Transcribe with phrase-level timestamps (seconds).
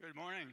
[0.00, 0.48] Good morning.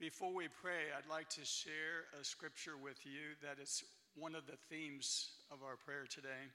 [0.00, 3.84] Before we pray, I'd like to share a scripture with you that is
[4.16, 6.48] one of the themes of our prayer today.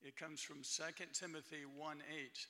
[0.00, 2.46] It comes from 2 Timothy 1 8.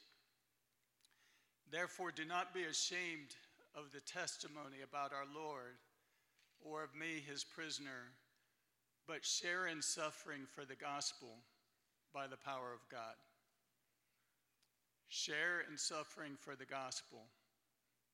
[1.71, 3.37] Therefore, do not be ashamed
[3.75, 5.81] of the testimony about our Lord
[6.61, 8.13] or of me, his prisoner,
[9.09, 11.39] but share in suffering for the gospel
[12.13, 13.17] by the power of God.
[15.15, 17.19] Share in suffering for the gospel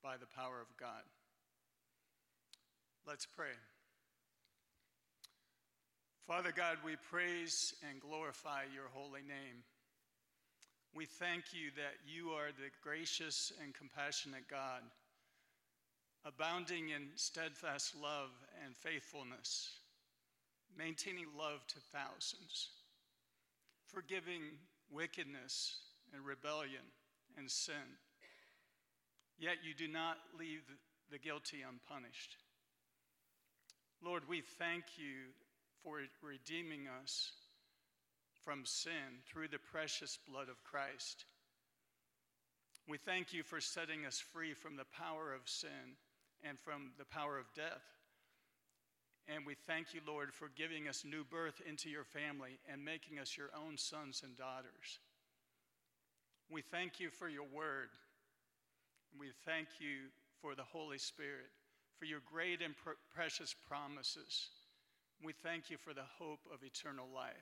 [0.03, 1.07] by the power of God.
[3.07, 3.55] Let's pray.
[6.27, 9.63] Father God, we praise and glorify your holy name.
[10.93, 14.83] We thank you that you are the gracious and compassionate God,
[16.25, 18.31] abounding in steadfast love
[18.65, 19.71] and faithfulness,
[20.77, 22.71] maintaining love to thousands,
[23.87, 24.43] forgiving
[24.91, 25.77] wickedness
[26.15, 26.85] and rebellion
[27.37, 27.99] and sin.
[29.39, 30.63] Yet you do not leave
[31.11, 32.37] the guilty unpunished.
[34.03, 35.33] Lord, we thank you
[35.83, 37.33] for redeeming us
[38.45, 41.25] from sin through the precious blood of Christ.
[42.89, 45.99] We thank you for setting us free from the power of sin
[46.43, 47.85] and from the power of death.
[49.29, 53.19] And we thank you, Lord, for giving us new birth into your family and making
[53.19, 55.01] us your own sons and daughters.
[56.51, 57.91] We thank you for your word.
[59.19, 60.09] We thank you
[60.41, 61.51] for the Holy Spirit,
[61.99, 64.49] for your great and pr- precious promises.
[65.23, 67.35] We thank you for the hope of eternal life.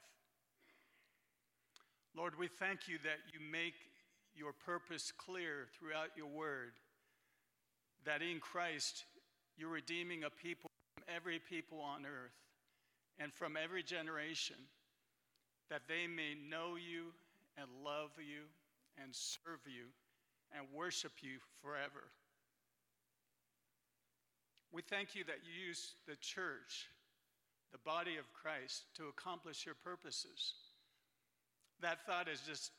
[2.16, 3.74] Lord, we thank you that you make
[4.34, 6.72] your purpose clear throughout your word,
[8.04, 9.04] that in Christ
[9.56, 12.34] you're redeeming a people from every people on earth
[13.20, 14.56] and from every generation,
[15.70, 17.12] that they may know you
[17.56, 18.44] and love you
[19.02, 19.86] and serve you
[20.56, 22.10] and worship you forever.
[24.72, 26.90] We thank you that you use the church,
[27.72, 30.54] the body of Christ, to accomplish your purposes.
[31.80, 32.72] That thought is just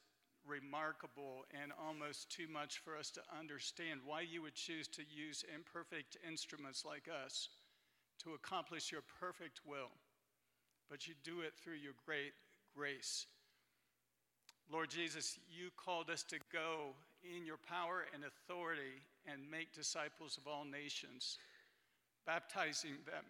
[0.47, 5.43] remarkable and almost too much for us to understand why you would choose to use
[5.53, 7.49] imperfect instruments like us
[8.23, 9.91] to accomplish your perfect will.
[10.89, 12.33] But you do it through your great
[12.75, 13.27] grace
[14.71, 20.37] Lord Jesus, you called us to go in your power and authority and make disciples
[20.37, 21.37] of all nations,
[22.25, 23.23] baptizing them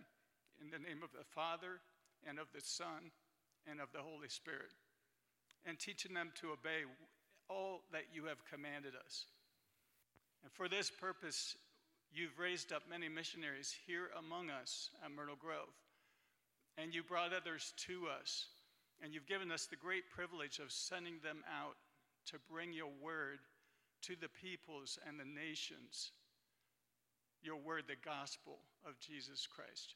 [0.62, 1.80] in the name of the Father
[2.28, 3.12] and of the Son
[3.70, 4.74] and of the Holy Spirit,
[5.66, 6.90] and teaching them to obey
[7.50, 9.26] all that you have commanded us.
[10.44, 11.56] And for this purpose,
[12.12, 15.76] you've raised up many missionaries here among us at Myrtle Grove,
[16.80, 18.48] and you brought others to us
[19.02, 21.76] and you've given us the great privilege of sending them out
[22.28, 23.40] to bring your word
[24.02, 26.12] to the peoples and the nations.
[27.42, 29.96] Your word, the gospel of Jesus Christ.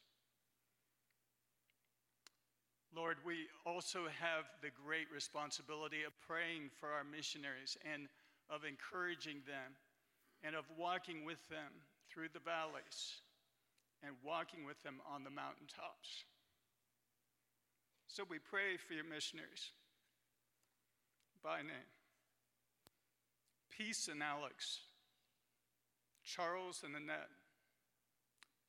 [2.96, 8.08] Lord, we also have the great responsibility of praying for our missionaries and
[8.50, 9.80] of encouraging them
[10.44, 11.72] and of walking with them
[12.12, 13.24] through the valleys
[14.04, 16.26] and walking with them on the mountaintops.
[18.14, 19.72] So we pray for your missionaries.
[21.42, 21.92] By name.
[23.70, 24.82] Peace and Alex,
[26.22, 27.30] Charles and Annette,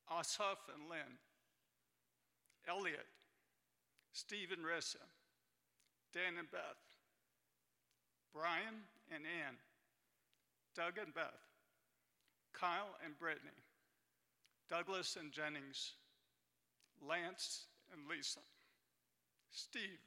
[0.09, 1.19] Asaf and Lynn,
[2.69, 3.05] Elliot,
[4.13, 5.03] Steve and Rissa,
[6.13, 6.79] Dan and Beth,
[8.33, 9.55] Brian and Ann,
[10.73, 11.43] Doug and Beth,
[12.53, 13.51] Kyle and Brittany,
[14.69, 15.95] Douglas and Jennings,
[17.05, 18.39] Lance and Lisa.
[19.53, 20.01] Steve,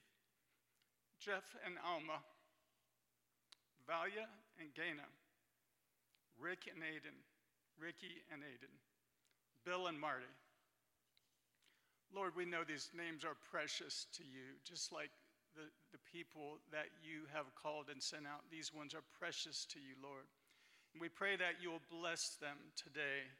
[1.22, 2.18] Jeff and Alma,
[3.86, 4.26] Valia
[4.58, 5.06] and Gaina,
[6.38, 7.14] Rick and Aiden,
[7.78, 8.74] Ricky and Aiden,
[9.64, 10.26] Bill and Marty.
[12.14, 15.10] Lord, we know these names are precious to you, just like
[15.54, 18.42] the, the people that you have called and sent out.
[18.50, 20.26] These ones are precious to you, Lord.
[20.92, 23.30] And we pray that you'll bless them today,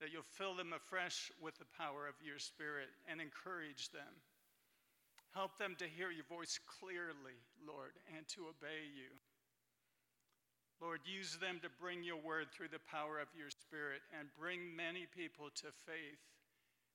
[0.00, 4.24] that you'll fill them afresh with the power of your Spirit and encourage them
[5.34, 7.34] Help them to hear your voice clearly,
[7.66, 9.10] Lord, and to obey you.
[10.80, 14.74] Lord, use them to bring your word through the power of your Spirit and bring
[14.76, 16.22] many people to faith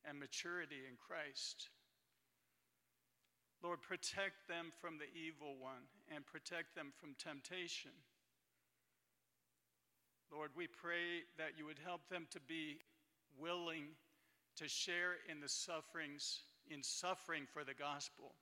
[0.07, 1.67] and maturity in Christ.
[3.61, 5.83] Lord, protect them from the evil one
[6.13, 7.91] and protect them from temptation.
[10.31, 12.79] Lord, we pray that you would help them to be
[13.35, 13.99] willing
[14.57, 16.39] to share in the sufferings
[16.69, 18.33] in suffering for the gospel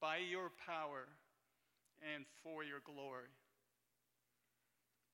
[0.00, 1.08] by your power
[2.14, 3.32] and for your glory.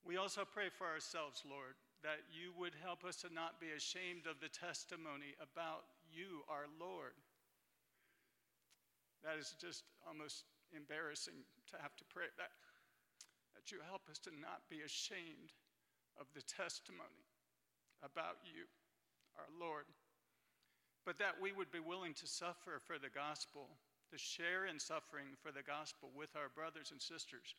[0.03, 4.27] We also pray for ourselves, Lord, that you would help us to not be ashamed
[4.27, 7.15] of the testimony about you, our Lord.
[9.23, 12.51] That is just almost embarrassing to have to pray that.
[13.55, 15.55] That you help us to not be ashamed
[16.19, 17.23] of the testimony
[18.03, 18.67] about you,
[19.39, 19.87] our Lord,
[21.05, 23.69] but that we would be willing to suffer for the gospel,
[24.11, 27.55] to share in suffering for the gospel with our brothers and sisters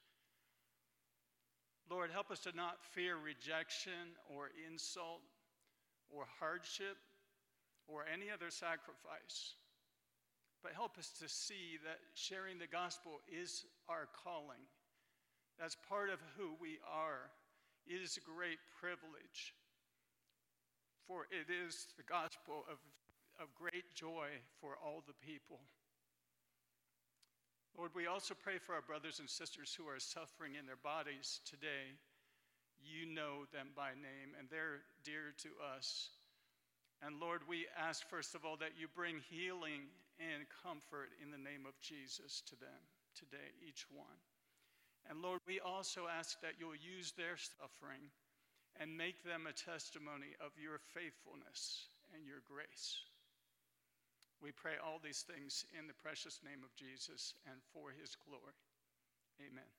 [1.89, 5.21] Lord, help us to not fear rejection or insult
[6.09, 6.97] or hardship
[7.87, 9.55] or any other sacrifice.
[10.61, 14.63] But help us to see that sharing the gospel is our calling.
[15.59, 17.29] That's part of who we are.
[17.85, 19.53] It is a great privilege,
[21.05, 22.79] for it is the gospel of,
[23.43, 24.31] of great joy
[24.63, 25.59] for all the people.
[27.77, 31.41] Lord, we also pray for our brothers and sisters who are suffering in their bodies
[31.43, 31.99] today.
[32.79, 36.15] You know them by name, and they're dear to us.
[37.03, 39.91] And Lord, we ask, first of all, that you bring healing
[40.21, 42.79] and comfort in the name of Jesus to them
[43.17, 44.21] today, each one.
[45.09, 48.07] And Lord, we also ask that you'll use their suffering
[48.79, 53.01] and make them a testimony of your faithfulness and your grace.
[54.43, 58.59] We pray all these things in the precious name of Jesus and for his glory.
[59.39, 59.71] Amen.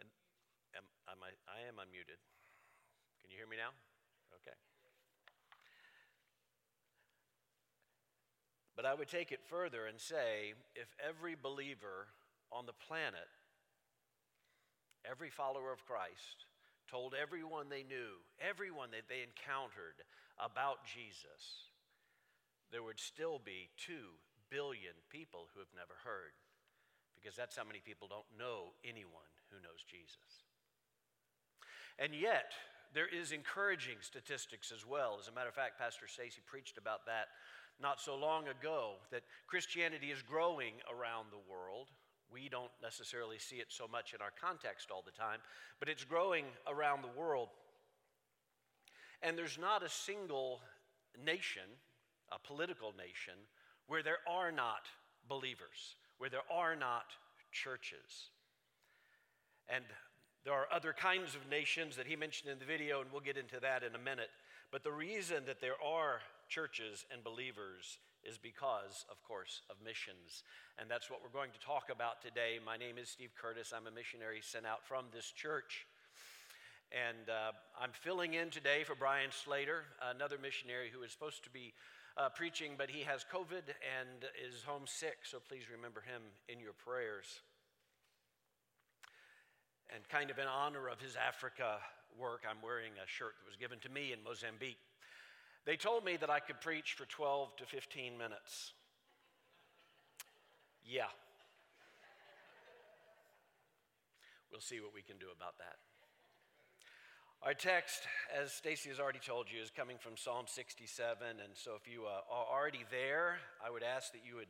[0.00, 0.08] And
[0.72, 2.16] am, am I, I am unmuted.
[3.20, 3.76] Can you hear me now?
[4.40, 4.56] Okay.
[8.72, 12.08] But I would take it further and say if every believer
[12.50, 13.28] on the planet,
[15.04, 16.48] every follower of Christ,
[16.88, 20.00] told everyone they knew, everyone that they encountered
[20.40, 21.73] about Jesus,
[22.74, 23.94] there would still be 2
[24.50, 26.34] billion people who have never heard,
[27.14, 30.42] because that's how many people don't know anyone who knows Jesus.
[32.02, 32.50] And yet,
[32.90, 35.18] there is encouraging statistics as well.
[35.22, 37.30] As a matter of fact, Pastor Stacy preached about that
[37.78, 41.94] not so long ago that Christianity is growing around the world.
[42.26, 45.38] We don't necessarily see it so much in our context all the time,
[45.78, 47.50] but it's growing around the world.
[49.22, 50.58] And there's not a single
[51.24, 51.70] nation
[52.32, 53.34] a political nation
[53.86, 54.86] where there are not
[55.28, 57.06] believers, where there are not
[57.52, 58.30] churches.
[59.68, 59.84] And
[60.44, 63.36] there are other kinds of nations that he mentioned in the video, and we'll get
[63.36, 64.28] into that in a minute.
[64.70, 70.42] But the reason that there are churches and believers is because, of course, of missions.
[70.78, 72.58] And that's what we're going to talk about today.
[72.64, 73.72] My name is Steve Curtis.
[73.74, 75.86] I'm a missionary sent out from this church.
[76.92, 79.84] And uh, I'm filling in today for Brian Slater,
[80.14, 81.72] another missionary who is supposed to be
[82.16, 86.72] uh, preaching, but he has COVID and is homesick, so please remember him in your
[86.72, 87.40] prayers.
[89.94, 91.78] And kind of in honor of his Africa
[92.18, 94.78] work, I'm wearing a shirt that was given to me in Mozambique.
[95.66, 98.72] They told me that I could preach for 12 to 15 minutes.
[100.84, 101.10] Yeah.
[104.52, 105.76] We'll see what we can do about that.
[107.44, 108.04] Our text,
[108.34, 111.28] as Stacy has already told you, is coming from Psalm 67.
[111.28, 114.48] And so if you uh, are already there, I would ask that you would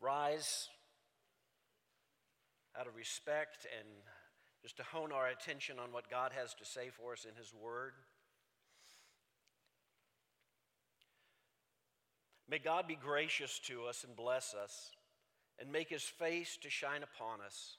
[0.00, 0.68] rise
[2.76, 3.86] out of respect and
[4.60, 7.54] just to hone our attention on what God has to say for us in His
[7.54, 7.92] Word.
[12.50, 14.90] May God be gracious to us and bless us
[15.60, 17.76] and make His face to shine upon us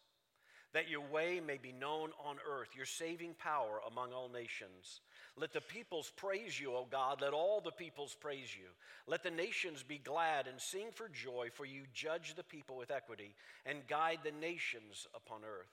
[0.73, 5.01] that your way may be known on earth, your saving power among all nations.
[5.37, 7.21] Let the peoples praise you, O God.
[7.21, 8.67] Let all the peoples praise you.
[9.07, 12.91] Let the nations be glad and sing for joy, for you judge the people with
[12.91, 15.69] equity and guide the nations upon earth.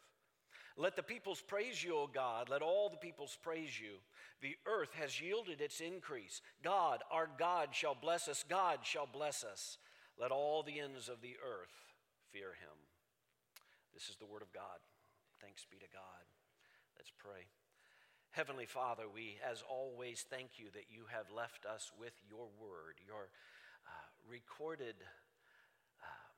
[0.76, 2.48] Let the peoples praise you, O God.
[2.48, 3.96] Let all the peoples praise you.
[4.40, 6.40] The earth has yielded its increase.
[6.62, 8.44] God, our God, shall bless us.
[8.48, 9.78] God shall bless us.
[10.18, 11.74] Let all the ends of the earth
[12.32, 12.76] fear him.
[13.92, 14.78] This is the word of God.
[15.40, 16.24] Thanks be to God.
[17.00, 17.48] Let's pray.
[18.36, 23.00] Heavenly Father, we, as always, thank you that you have left us with your word,
[23.00, 23.32] your
[23.88, 25.00] uh, recorded
[25.96, 26.28] uh,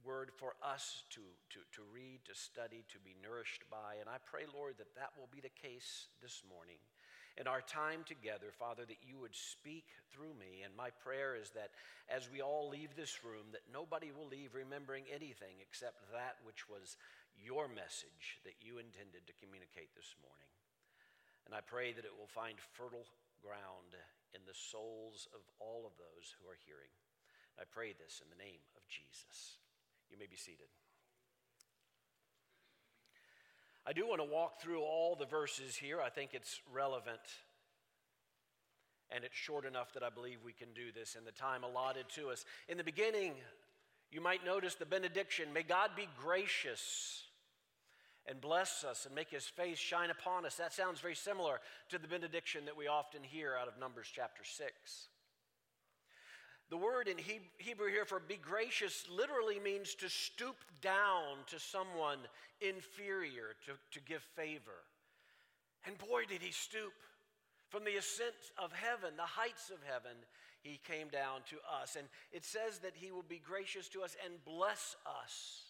[0.00, 1.20] word for us to,
[1.52, 4.00] to, to read, to study, to be nourished by.
[4.00, 6.80] And I pray, Lord, that that will be the case this morning.
[7.36, 10.64] In our time together, Father, that you would speak through me.
[10.64, 11.76] And my prayer is that
[12.08, 16.64] as we all leave this room, that nobody will leave remembering anything except that which
[16.64, 16.96] was
[17.40, 20.50] your message that you intended to communicate this morning.
[21.46, 23.06] And I pray that it will find fertile
[23.38, 23.94] ground
[24.34, 26.90] in the souls of all of those who are hearing.
[27.56, 29.62] I pray this in the name of Jesus.
[30.10, 30.68] You may be seated.
[33.86, 36.00] I do want to walk through all the verses here.
[36.02, 37.22] I think it's relevant
[39.10, 42.08] and it's short enough that I believe we can do this in the time allotted
[42.16, 42.44] to us.
[42.68, 43.34] In the beginning,
[44.10, 47.22] you might notice the benediction May God be gracious
[48.28, 50.56] and bless us and make his face shine upon us.
[50.56, 54.44] That sounds very similar to the benediction that we often hear out of Numbers chapter
[54.44, 55.08] 6.
[56.68, 57.16] The word in
[57.58, 62.18] Hebrew here for be gracious literally means to stoop down to someone
[62.60, 64.82] inferior, to, to give favor.
[65.86, 66.92] And boy, did he stoop.
[67.68, 70.16] From the ascent of heaven, the heights of heaven,
[70.62, 71.96] he came down to us.
[71.96, 75.65] And it says that he will be gracious to us and bless us.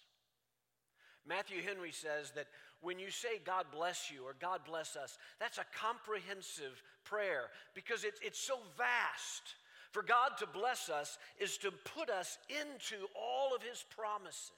[1.29, 2.47] Matthew Henry says that
[2.81, 8.05] when you say God bless you or God bless us, that's a comprehensive prayer because
[8.05, 9.57] it's, it's so vast.
[9.91, 14.51] For God to bless us is to put us into all of His promises.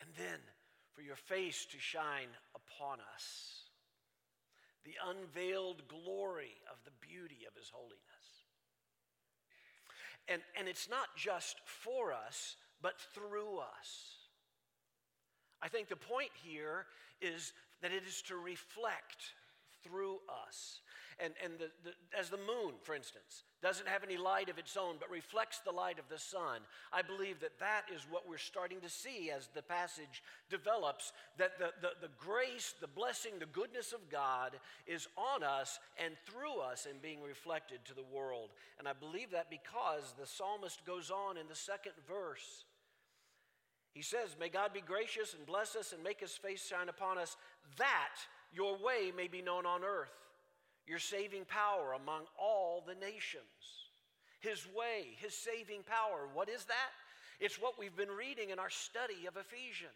[0.00, 0.38] And then
[0.94, 3.64] for your face to shine upon us,
[4.84, 8.00] the unveiled glory of the beauty of His holiness.
[10.28, 14.15] And, and it's not just for us, but through us.
[15.62, 16.86] I think the point here
[17.20, 19.34] is that it is to reflect
[19.82, 20.80] through us.
[21.18, 24.76] And, and the, the, as the moon, for instance, doesn't have any light of its
[24.76, 26.60] own but reflects the light of the sun,
[26.92, 31.58] I believe that that is what we're starting to see as the passage develops that
[31.58, 34.52] the, the, the grace, the blessing, the goodness of God
[34.86, 38.50] is on us and through us and being reflected to the world.
[38.78, 42.66] And I believe that because the psalmist goes on in the second verse
[43.96, 47.16] he says, May God be gracious and bless us and make his face shine upon
[47.16, 47.38] us,
[47.78, 48.12] that
[48.52, 50.12] your way may be known on earth,
[50.86, 53.40] your saving power among all the nations.
[54.40, 56.28] His way, his saving power.
[56.34, 56.92] What is that?
[57.40, 59.94] It's what we've been reading in our study of Ephesians.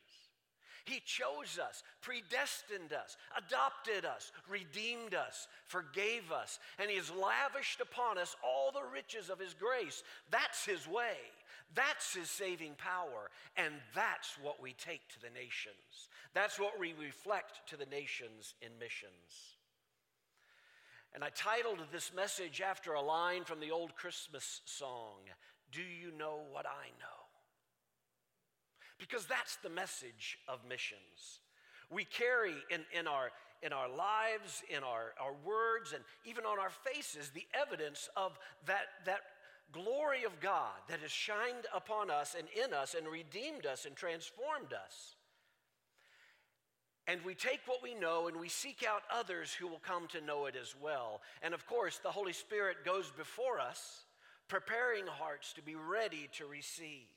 [0.87, 7.83] He chose us, predestined us, adopted us, redeemed us, forgave us, and He has lavished
[7.83, 10.03] upon us all the riches of His grace.
[10.31, 11.19] That's His way.
[11.75, 13.31] That's His saving power.
[13.57, 16.09] And that's what we take to the nations.
[16.35, 19.57] That's what we reflect to the nations in missions.
[21.15, 25.19] And I titled this message after a line from the old Christmas song
[25.73, 27.21] Do you know what I know?
[28.99, 31.41] Because that's the message of missions.
[31.91, 33.31] We carry in, in, our,
[33.63, 38.39] in our lives, in our, our words, and even on our faces the evidence of
[38.67, 39.21] that, that
[39.73, 43.97] glory of God that has shined upon us and in us and redeemed us and
[43.97, 45.17] transformed us.
[47.07, 50.21] And we take what we know and we seek out others who will come to
[50.21, 51.23] know it as well.
[51.43, 54.05] And of course, the Holy Spirit goes before us,
[54.49, 57.09] preparing hearts to be ready to receive.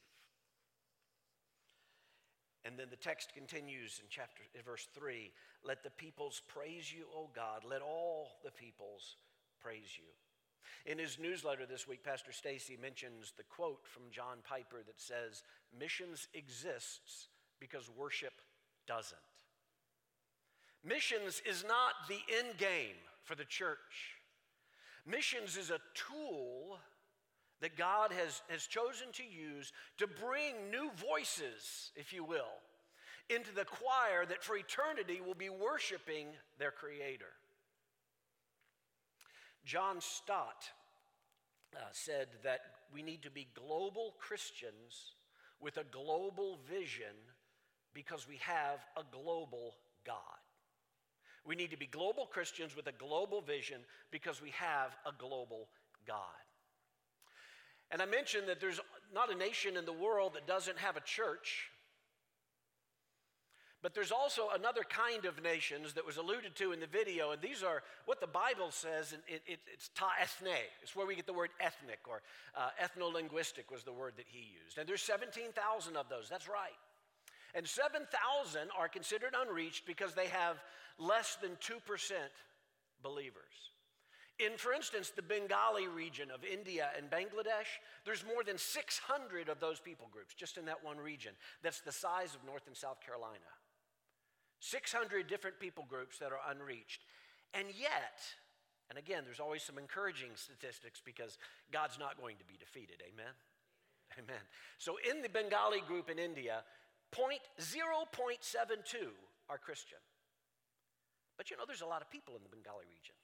[2.65, 5.31] And then the text continues in chapter verse 3,
[5.65, 7.63] let the peoples praise you, O God.
[7.69, 9.17] Let all the peoples
[9.61, 10.09] praise you.
[10.85, 15.43] In his newsletter this week, Pastor Stacy mentions the quote from John Piper that says,
[15.77, 17.27] Missions exists
[17.59, 18.33] because worship
[18.87, 19.17] doesn't.
[20.83, 24.17] Missions is not the end game for the church.
[25.05, 26.77] Missions is a tool
[27.61, 32.59] that God has, has chosen to use to bring new voices, if you will,
[33.29, 36.27] into the choir that for eternity will be worshiping
[36.59, 37.31] their Creator.
[39.65, 40.65] John Stott
[41.75, 42.59] uh, said that
[42.93, 45.13] we need to be global Christians
[45.59, 47.15] with a global vision
[47.93, 50.17] because we have a global God.
[51.45, 55.67] We need to be global Christians with a global vision because we have a global
[56.07, 56.17] God.
[57.91, 58.79] And I mentioned that there's
[59.13, 61.69] not a nation in the world that doesn't have a church.
[63.83, 67.41] But there's also another kind of nations that was alluded to in the video, and
[67.41, 70.55] these are what the Bible says, and it, it, it's ta ethne.
[70.81, 72.21] It's where we get the word ethnic, or
[72.55, 74.77] uh, ethno-linguistic was the word that he used.
[74.77, 76.79] And there's 17,000 of those, that's right.
[77.53, 80.63] And 7,000 are considered unreached because they have
[80.97, 82.13] less than 2%
[83.03, 83.43] believers.
[84.39, 87.67] In, for instance, the Bengali region of India and Bangladesh,
[88.05, 91.33] there's more than 600 of those people groups just in that one region.
[91.61, 93.51] That's the size of North and South Carolina.
[94.63, 97.03] 600 different people groups that are unreached.
[97.53, 98.23] And yet,
[98.89, 101.37] and again, there's always some encouraging statistics because
[101.71, 103.03] God's not going to be defeated.
[103.03, 103.35] Amen?
[104.17, 104.39] Amen.
[104.77, 106.63] So in the Bengali group in India,
[107.11, 107.59] 0.72
[109.49, 109.99] are Christian.
[111.35, 113.15] But you know, there's a lot of people in the Bengali region.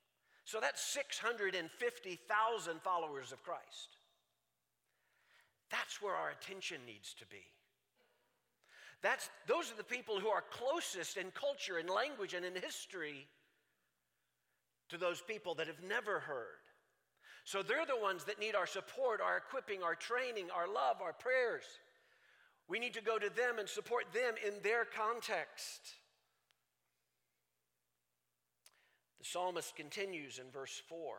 [0.43, 3.95] So that's 650,000 followers of Christ.
[5.71, 7.45] That's where our attention needs to be.
[9.01, 13.27] That's, those are the people who are closest in culture and language and in history
[14.89, 16.59] to those people that have never heard.
[17.45, 21.13] So they're the ones that need our support, our equipping, our training, our love, our
[21.13, 21.63] prayers.
[22.67, 25.95] We need to go to them and support them in their context.
[29.19, 31.17] The psalmist continues in verse 4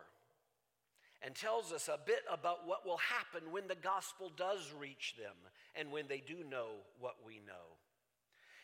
[1.23, 5.37] and tells us a bit about what will happen when the gospel does reach them
[5.75, 7.77] and when they do know what we know.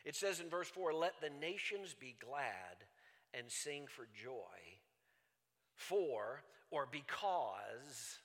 [0.04, 2.86] It says in verse 4 Let the nations be glad
[3.34, 4.80] and sing for joy,
[5.74, 8.20] for or because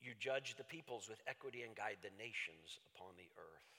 [0.00, 3.77] you judge the peoples with equity and guide the nations upon the earth.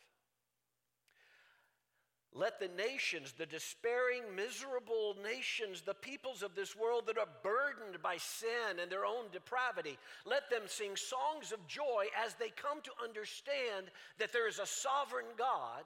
[2.33, 8.01] Let the nations, the despairing, miserable nations, the peoples of this world that are burdened
[8.03, 12.81] by sin and their own depravity, let them sing songs of joy as they come
[12.83, 13.87] to understand
[14.19, 15.83] that there is a sovereign God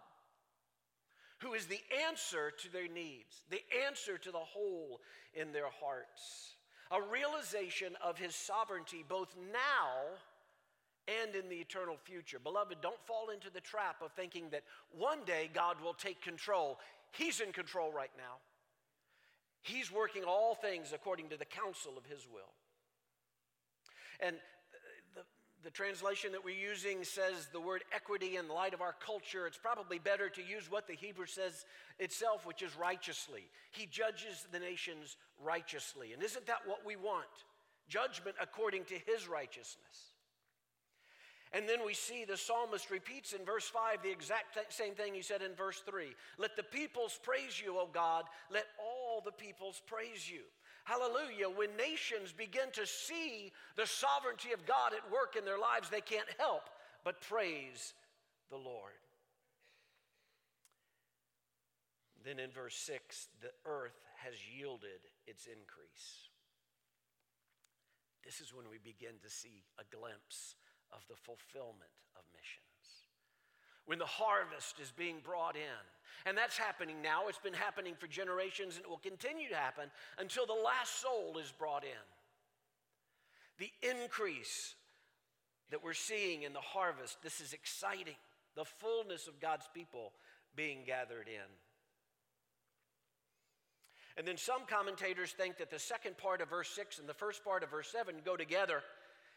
[1.40, 5.00] who is the answer to their needs, the answer to the hole
[5.34, 6.56] in their hearts.
[6.92, 10.20] A realization of his sovereignty both now
[11.08, 12.40] and in the eternal future.
[12.40, 16.80] Beloved, don't fall into the trap of thinking that one day God will take control.
[17.12, 18.38] He's in control right now.
[19.62, 22.52] He's working all things according to the counsel of His will.
[24.20, 24.36] And
[25.16, 25.22] the,
[25.64, 29.48] the translation that we're using says the word equity in light of our culture.
[29.48, 31.66] It's probably better to use what the Hebrew says
[31.98, 33.44] itself, which is righteously.
[33.72, 36.14] He judges the nations righteously.
[36.14, 37.26] And isn't that what we want?
[37.88, 40.13] Judgment according to His righteousness.
[41.54, 45.22] And then we see the psalmist repeats in verse 5 the exact same thing he
[45.22, 46.08] said in verse 3.
[46.40, 48.26] Let the peoples praise you, O God.
[48.52, 50.42] Let all the peoples praise you.
[50.84, 51.48] Hallelujah.
[51.56, 56.02] When nations begin to see the sovereignty of God at work in their lives, they
[56.02, 56.70] can't help
[57.06, 57.94] but praise
[58.50, 58.94] the Lord.
[62.26, 66.30] Then in verse 6, the earth has yielded its increase.
[68.24, 70.56] This is when we begin to see a glimpse
[70.94, 73.10] of the fulfillment of missions.
[73.86, 75.84] When the harvest is being brought in,
[76.26, 79.92] and that's happening now, it's been happening for generations and it will continue to happen
[80.18, 82.06] until the last soul is brought in.
[83.58, 84.76] The increase
[85.70, 88.16] that we're seeing in the harvest, this is exciting.
[88.56, 90.14] The fullness of God's people
[90.56, 91.50] being gathered in.
[94.16, 97.44] And then some commentators think that the second part of verse 6 and the first
[97.44, 98.84] part of verse 7 go together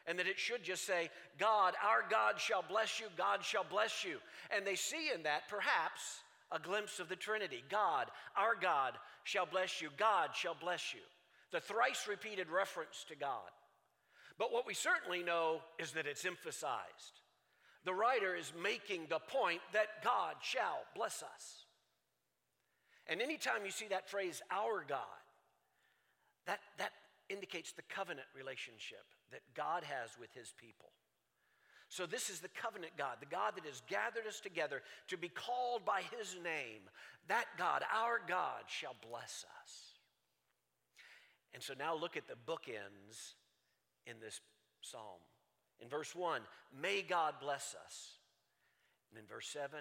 [0.07, 4.05] and that it should just say, God, our God shall bless you, God shall bless
[4.05, 4.19] you.
[4.55, 6.21] And they see in that perhaps
[6.53, 8.93] a glimpse of the Trinity God, our God
[9.25, 11.01] shall bless you, God shall bless you.
[11.53, 13.51] The thrice repeated reference to God.
[14.39, 17.21] But what we certainly know is that it's emphasized.
[17.85, 21.65] The writer is making the point that God shall bless us.
[23.09, 24.99] And anytime you see that phrase, our God,
[26.47, 26.91] that, that
[27.29, 30.91] indicates the covenant relationship that God has with his people.
[31.89, 35.29] So, this is the covenant God, the God that has gathered us together to be
[35.29, 36.83] called by his name.
[37.29, 39.97] That God, our God, shall bless us.
[41.55, 43.33] And so now look at the bookends
[44.07, 44.41] in this
[44.83, 45.21] psalm.
[45.81, 46.43] In verse 1,
[46.81, 48.19] may God bless us.
[49.11, 49.81] And in verse 7,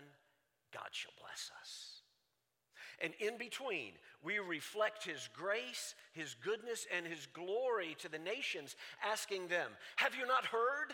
[0.73, 2.01] God shall bless us.
[3.01, 3.91] And in between,
[4.23, 10.15] we reflect His grace, His goodness, and His glory to the nations, asking them, Have
[10.15, 10.93] you not heard?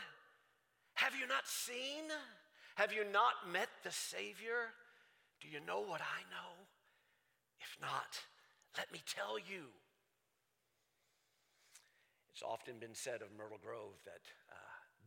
[0.96, 2.10] Have you not seen?
[2.76, 4.74] Have you not met the Savior?
[5.42, 6.54] Do you know what I know?
[7.60, 8.20] If not,
[8.78, 9.70] let me tell you.
[12.34, 14.56] It's often been said of Myrtle Grove that uh,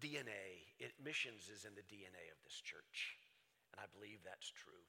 [0.01, 3.19] DNA, it, missions is in the DNA of this church.
[3.73, 4.87] And I believe that's true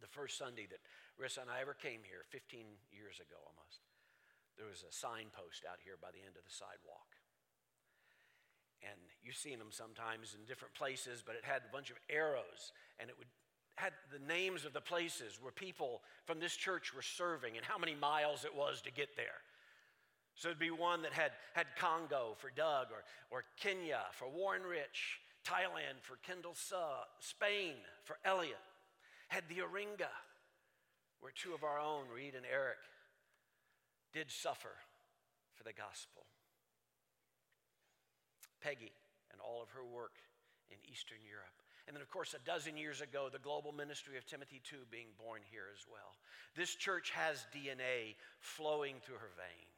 [0.00, 0.80] the first Sunday that
[1.16, 3.84] Rissa and I ever came here, 15 years ago almost,
[4.56, 7.16] there was a signpost out here by the end of the sidewalk.
[8.84, 12.72] And you've seen them sometimes in different places, but it had a bunch of arrows,
[13.00, 13.28] and it would
[13.76, 17.76] had the names of the places where people from this church were serving and how
[17.76, 19.44] many miles it was to get there.
[20.34, 24.62] So it'd be one that had, had Congo for Doug, or, or Kenya for Warren
[24.62, 28.56] Rich, Thailand for Kendall Suh, Spain for Elliot
[29.28, 30.12] had the Aringa,
[31.20, 32.78] where two of our own, Reed and Eric,
[34.12, 34.72] did suffer
[35.54, 36.26] for the gospel.
[38.62, 38.92] Peggy
[39.32, 40.14] and all of her work
[40.70, 41.54] in Eastern Europe.
[41.86, 45.14] And then, of course, a dozen years ago, the global ministry of Timothy II being
[45.22, 46.16] born here as well.
[46.56, 49.76] This church has DNA flowing through her veins.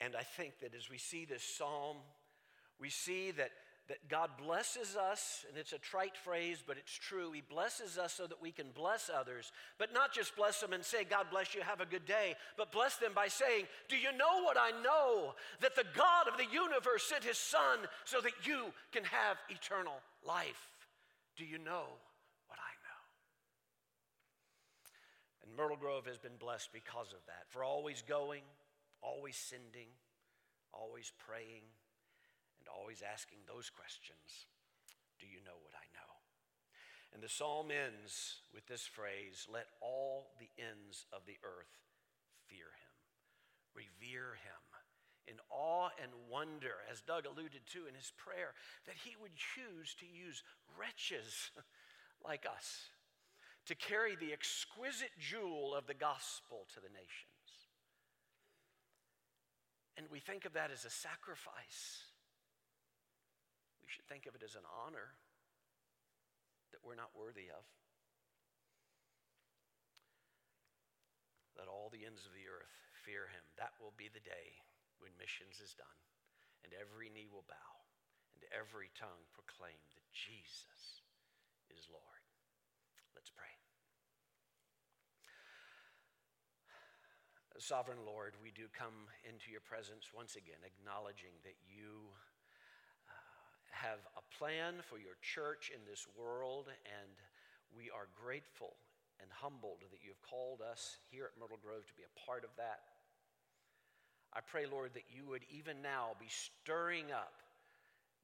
[0.00, 1.96] And I think that as we see this psalm,
[2.78, 3.50] we see that
[3.88, 7.32] that God blesses us, and it's a trite phrase, but it's true.
[7.32, 10.82] He blesses us so that we can bless others, but not just bless them and
[10.82, 14.10] say, God bless you, have a good day, but bless them by saying, Do you
[14.16, 15.34] know what I know?
[15.60, 20.00] That the God of the universe sent his Son so that you can have eternal
[20.26, 20.70] life.
[21.36, 21.84] Do you know
[22.46, 23.02] what I know?
[25.42, 28.42] And Myrtle Grove has been blessed because of that, for always going,
[29.02, 29.88] always sending,
[30.72, 31.64] always praying
[32.64, 34.48] and always asking those questions
[35.20, 36.12] Do you know what I know?
[37.12, 41.76] And the psalm ends with this phrase Let all the ends of the earth
[42.48, 42.96] fear him,
[43.76, 44.64] revere him
[45.26, 48.52] in awe and wonder, as Doug alluded to in his prayer,
[48.86, 50.42] that he would choose to use
[50.76, 51.50] wretches
[52.24, 52.88] like us
[53.66, 57.34] to carry the exquisite jewel of the gospel to the nations.
[59.96, 62.12] And we think of that as a sacrifice
[63.84, 65.12] we should think of it as an honor
[66.72, 67.68] that we're not worthy of.
[71.60, 72.72] Let all the ends of the earth
[73.04, 73.44] fear him.
[73.60, 74.56] That will be the day
[75.04, 76.00] when missions is done,
[76.64, 77.70] and every knee will bow,
[78.32, 81.04] and every tongue proclaim that Jesus
[81.68, 82.24] is Lord.
[83.12, 83.52] Let's pray.
[87.60, 92.10] Sovereign Lord, we do come into your presence once again, acknowledging that you
[93.74, 97.14] have a plan for your church in this world, and
[97.76, 98.76] we are grateful
[99.20, 102.44] and humbled that you have called us here at Myrtle Grove to be a part
[102.44, 102.94] of that.
[104.32, 107.42] I pray, Lord, that you would even now be stirring up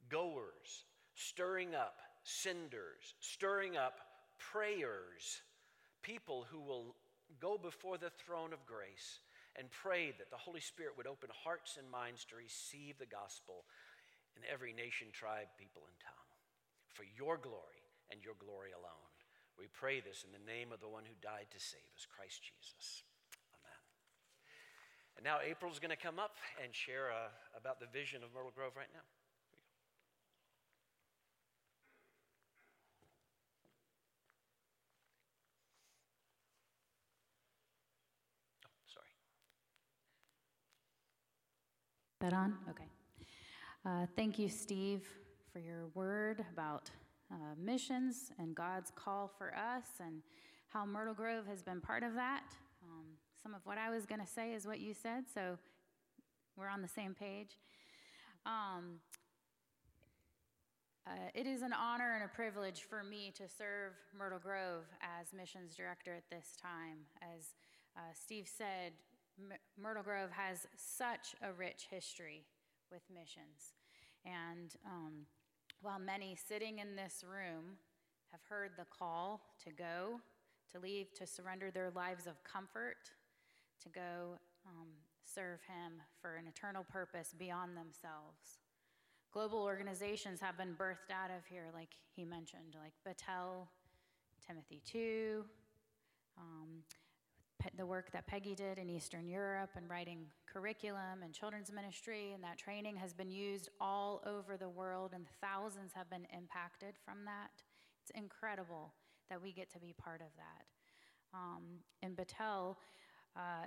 [0.08, 0.84] goers,
[1.14, 3.98] stirring up senders, stirring up
[4.38, 5.42] prayers,
[6.02, 6.94] people who will
[7.40, 9.20] go before the throne of grace
[9.56, 13.64] and pray that the Holy Spirit would open hearts and minds to receive the gospel
[14.40, 16.32] in every nation, tribe, people, and tongue,
[16.96, 19.12] for your glory and your glory alone.
[19.60, 22.40] We pray this in the name of the one who died to save us, Christ
[22.40, 23.04] Jesus.
[23.52, 23.80] Amen.
[25.20, 28.52] And now April's going to come up and share uh, about the vision of Myrtle
[28.56, 29.04] Grove right now.
[38.64, 39.12] Oh, sorry.
[42.24, 42.56] That on?
[42.70, 42.89] Okay.
[43.86, 45.08] Uh, thank you, Steve,
[45.50, 46.90] for your word about
[47.32, 50.20] uh, missions and God's call for us and
[50.68, 52.42] how Myrtle Grove has been part of that.
[52.82, 53.06] Um,
[53.42, 55.56] some of what I was going to say is what you said, so
[56.58, 57.56] we're on the same page.
[58.44, 59.00] Um,
[61.06, 65.32] uh, it is an honor and a privilege for me to serve Myrtle Grove as
[65.32, 66.98] missions director at this time.
[67.22, 67.54] As
[67.96, 68.92] uh, Steve said,
[69.38, 72.44] M- Myrtle Grove has such a rich history
[72.90, 73.74] with missions.
[74.24, 75.26] And um,
[75.82, 77.76] while many sitting in this room
[78.30, 80.20] have heard the call to go,
[80.72, 83.10] to leave, to surrender their lives of comfort,
[83.82, 84.88] to go um,
[85.24, 88.58] serve Him for an eternal purpose beyond themselves.
[89.32, 93.68] Global organizations have been birthed out of here, like he mentioned, like Betel,
[94.44, 95.44] Timothy 2,
[96.36, 96.82] um,
[97.76, 102.42] the work that Peggy did in Eastern Europe and writing curriculum and children's ministry, and
[102.42, 107.24] that training has been used all over the world, and thousands have been impacted from
[107.24, 107.50] that.
[108.02, 108.92] It's incredible
[109.28, 110.64] that we get to be part of that.
[111.32, 111.62] Um,
[112.02, 112.76] in Betel,
[113.36, 113.66] uh,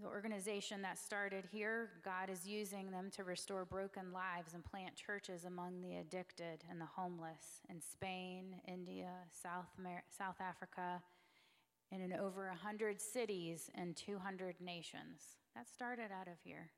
[0.00, 4.94] the organization that started here, God is using them to restore broken lives and plant
[4.94, 9.66] churches among the addicted and the homeless in Spain, India, South,
[10.16, 11.02] South Africa,
[11.92, 15.20] and in over 100 cities and 200 nations.
[15.54, 16.70] That started out of here.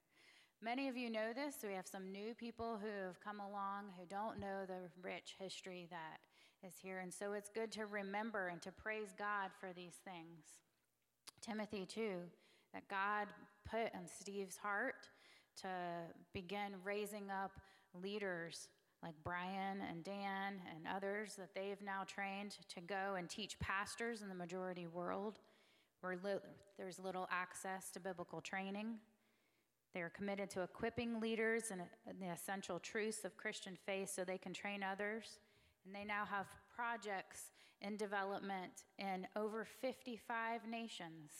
[0.60, 1.56] Many of you know this.
[1.62, 5.86] We have some new people who have come along who don't know the rich history
[5.90, 6.18] that
[6.66, 7.00] is here.
[7.00, 10.44] And so it's good to remember and to praise God for these things.
[11.40, 12.16] Timothy, too,
[12.72, 13.28] that God
[13.70, 15.08] put in Steve's heart
[15.60, 15.68] to
[16.32, 17.52] begin raising up
[18.02, 18.68] leaders
[19.04, 24.22] like Brian and Dan and others that they've now trained to go and teach pastors
[24.22, 25.40] in the majority world
[26.00, 26.40] where li-
[26.78, 28.94] there's little access to biblical training.
[29.92, 31.82] They are committed to equipping leaders in
[32.18, 35.38] the essential truths of Christian faith so they can train others.
[35.84, 37.50] And they now have projects
[37.82, 41.30] in development in over 55 nations.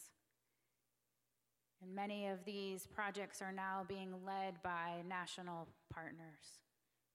[1.82, 6.60] And many of these projects are now being led by national partners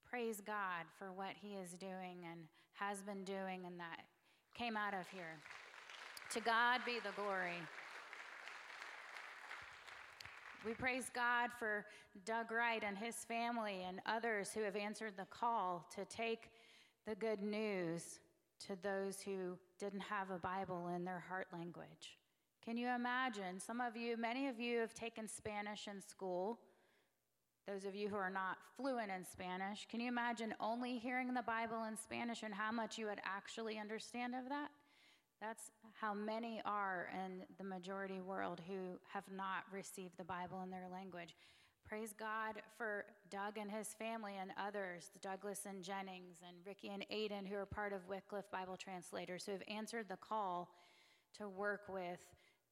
[0.09, 2.41] praise God for what He is doing and
[2.73, 4.01] has been doing, and that
[4.55, 5.37] came out of here.
[6.33, 7.59] To God be the glory.
[10.65, 11.85] We praise God for
[12.25, 16.49] Doug Wright and his family and others who have answered the call to take
[17.07, 18.19] the good news
[18.67, 22.17] to those who didn't have a Bible in their heart language.
[22.63, 23.59] Can you imagine?
[23.59, 26.59] Some of you, many of you have taken Spanish in school.
[27.69, 31.43] Those of you who are not fluent in Spanish, can you imagine only hearing the
[31.43, 34.69] Bible in Spanish and how much you would actually understand of that?
[35.39, 40.71] That's how many are in the majority world who have not received the Bible in
[40.71, 41.35] their language.
[41.87, 47.05] Praise God for Doug and his family and others, Douglas and Jennings and Ricky and
[47.11, 50.69] Aiden, who are part of Wycliffe Bible translators, who have answered the call
[51.37, 52.19] to work with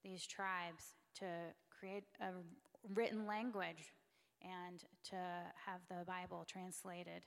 [0.04, 1.26] these tribes to
[1.70, 2.32] create a
[2.96, 3.92] written language
[4.42, 5.16] and to
[5.66, 7.24] have the Bible translated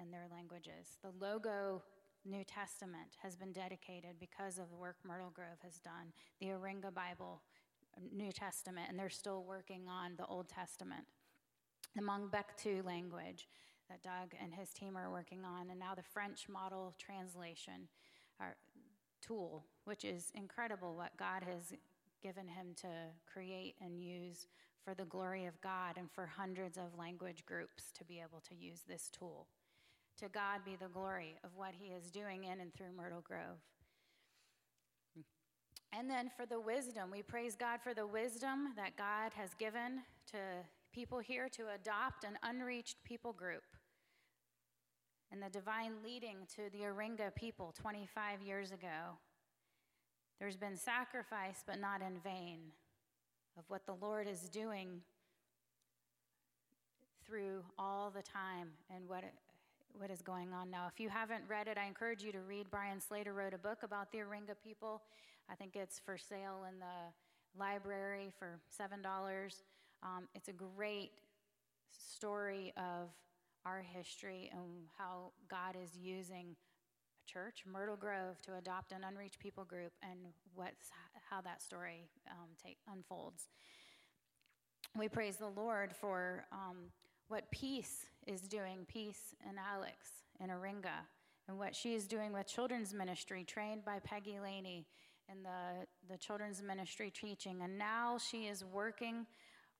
[0.00, 0.98] in their languages.
[1.02, 1.82] The logo
[2.24, 6.94] New Testament has been dedicated because of the work Myrtle Grove has done, the Aringa
[6.94, 7.42] Bible,
[8.12, 11.04] New Testament, and they're still working on the Old Testament.
[11.94, 13.48] The Mangbetu language
[13.90, 17.88] that Doug and his team are working on, and now the French model translation
[18.40, 18.56] our
[19.20, 21.72] tool, which is incredible what God has
[22.22, 22.88] given him to
[23.32, 24.46] create and use
[24.84, 28.54] for the glory of God and for hundreds of language groups to be able to
[28.54, 29.46] use this tool.
[30.18, 33.60] To God be the glory of what He is doing in and through Myrtle Grove.
[35.92, 40.00] And then for the wisdom, we praise God for the wisdom that God has given
[40.30, 40.38] to
[40.92, 43.62] people here to adopt an unreached people group
[45.32, 49.18] and the divine leading to the Aringa people 25 years ago.
[50.38, 52.58] There's been sacrifice, but not in vain,
[53.58, 55.00] of what the Lord is doing
[57.26, 59.24] through all the time and what
[59.98, 60.86] what is going on now.
[60.92, 62.66] If you haven't read it, I encourage you to read.
[62.70, 65.02] Brian Slater wrote a book about the Aringa people.
[65.50, 69.04] I think it's for sale in the library for $7.
[70.02, 71.10] Um, it's a great
[71.90, 73.10] story of
[73.64, 76.56] our history and how God is using
[77.22, 80.18] a church, Myrtle Grove, to adopt an unreached people group and
[80.54, 80.90] what's,
[81.32, 83.48] how that story um, take, unfolds.
[84.98, 86.90] We praise the Lord for um,
[87.28, 89.94] what peace is doing, Peace and Alex
[90.40, 91.06] in Aringa,
[91.48, 94.86] and what she is doing with children's ministry, trained by Peggy Laney
[95.30, 97.62] in the, the children's ministry teaching.
[97.62, 99.26] And now she is working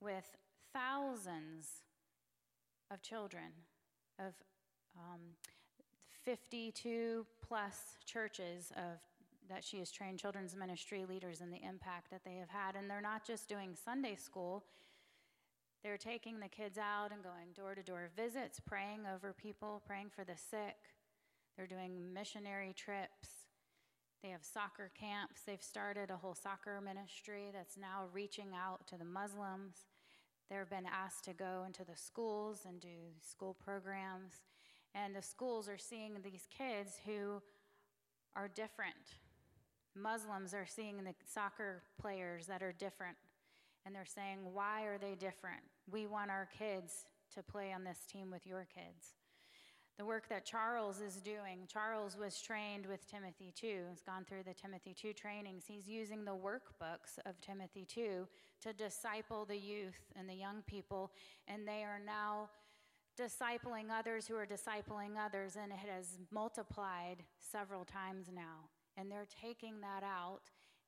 [0.01, 0.25] with
[0.73, 1.69] thousands
[2.91, 3.53] of children,
[4.19, 4.33] of
[4.97, 5.21] um,
[6.25, 9.01] 52 plus churches of
[9.49, 12.77] that she has trained children's ministry leaders and the impact that they have had.
[12.77, 14.65] And they're not just doing Sunday school,
[15.83, 20.11] they're taking the kids out and going door to door visits, praying over people, praying
[20.15, 20.77] for the sick.
[21.57, 23.49] They're doing missionary trips.
[24.23, 25.43] They have soccer camps.
[25.45, 29.87] They've started a whole soccer ministry that's now reaching out to the Muslims.
[30.49, 32.89] They've been asked to go into the schools and do
[33.21, 34.45] school programs.
[34.95, 37.43] And the schools are seeing these kids who
[38.37, 39.22] are different.
[39.95, 43.17] Muslims are seeing the soccer players that are different
[43.85, 45.63] and they're saying, Why are they different?
[45.91, 49.15] We want our kids to play on this team with your kids.
[49.99, 54.43] The work that Charles is doing, Charles was trained with Timothy 2, he's gone through
[54.45, 55.65] the Timothy 2 trainings.
[55.67, 58.27] He's using the workbooks of Timothy 2
[58.63, 61.13] to disciple the youth and the young people,
[61.47, 62.49] and they are now
[63.21, 68.71] discipling others who are discipling others, and it has multiplied several times now.
[68.97, 70.41] And they're taking that out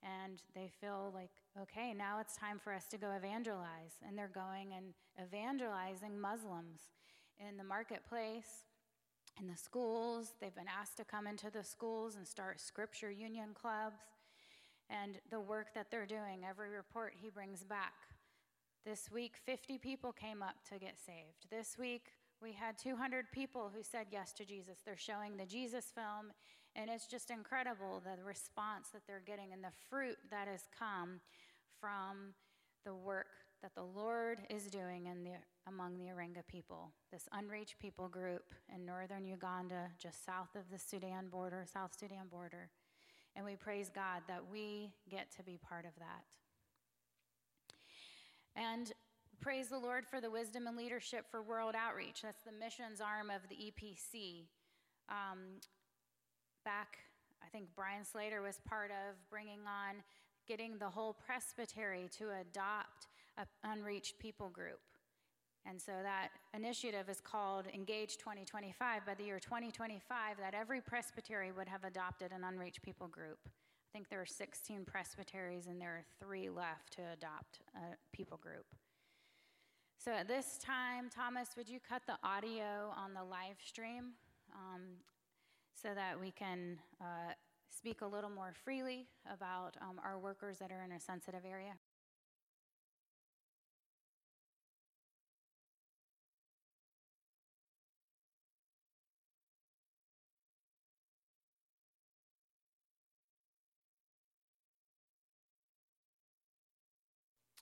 [0.05, 1.31] and they feel like,
[1.63, 3.97] okay, now it's time for us to go evangelize.
[4.07, 6.91] And they're going and evangelizing Muslims
[7.41, 8.67] in the marketplace,
[9.41, 10.35] in the schools.
[10.41, 14.03] They've been asked to come into the schools and start scripture union clubs.
[14.91, 17.95] And the work that they're doing, every report he brings back.
[18.85, 21.47] This week, 50 people came up to get saved.
[21.51, 22.13] This week,
[22.43, 24.81] we had 200 people who said yes to Jesus.
[24.85, 26.33] They're showing the Jesus film
[26.77, 31.21] and it's just incredible the response that they're getting and the fruit that has come
[31.81, 32.35] from
[32.85, 33.27] the work
[33.63, 35.31] that the Lord is doing in the,
[35.67, 38.43] among the Aringa people, this unreached people group
[38.75, 42.69] in northern Uganda, just south of the Sudan border, South Sudan border.
[43.35, 46.25] And we praise God that we get to be part of that.
[48.55, 48.93] And
[49.41, 52.23] praise the Lord for the wisdom and leadership for world outreach.
[52.23, 54.45] That's the missions arm of the EPC.
[55.09, 55.61] Um,
[56.65, 56.99] back,
[57.43, 60.03] I think Brian Slater was part of bringing on
[60.47, 63.07] getting the whole presbytery to adopt
[63.39, 64.81] an unreached people group.
[65.67, 69.07] And so that initiative is called Engage 2025.
[69.07, 73.39] By the year 2025, that every presbytery would have adopted an unreached people group.
[73.47, 78.37] I think there are 16 presbyteries and there are three left to adopt a people
[78.37, 78.67] group.
[79.97, 84.13] So at this time, Thomas, would you cut the audio on the live stream
[84.53, 84.83] um,
[85.75, 87.33] so that we can uh,
[87.69, 91.75] speak a little more freely about um, our workers that are in a sensitive area?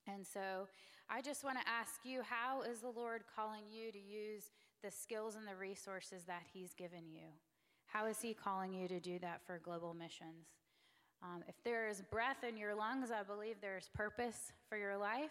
[0.06, 0.68] And so
[1.08, 4.50] I just want to ask you how is the Lord calling you to use
[4.82, 7.28] the skills and the resources that He's given you?
[7.92, 10.46] How is He calling you to do that for global missions?
[11.22, 14.96] Um, if there is breath in your lungs, I believe there is purpose for your
[14.96, 15.30] life,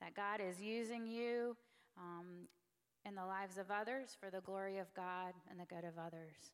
[0.00, 1.56] that God is using you
[1.98, 2.46] um,
[3.04, 6.52] in the lives of others for the glory of God and the good of others,